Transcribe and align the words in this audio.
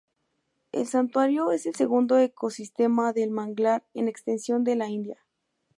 El 0.71 0.87
santuario 0.87 1.51
es 1.51 1.67
el 1.67 1.75
segundo 1.75 2.17
ecosistema 2.17 3.13
de 3.13 3.27
manglar 3.29 3.85
en 3.93 4.07
extensión 4.07 4.63
de 4.63 4.75
la 4.75 4.89
India. 4.89 5.19